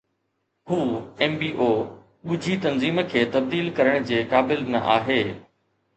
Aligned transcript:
هو 0.69 0.77
Mbo 1.31 1.67
ڳجهي 2.31 2.55
تنظيم 2.65 3.01
کي 3.11 3.25
تبديل 3.35 3.69
ڪرڻ 3.81 4.09
جي 4.13 4.25
قابل 4.35 4.69
نه 4.77 4.83
آهي 4.99 5.21